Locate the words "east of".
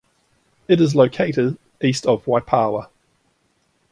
1.83-2.25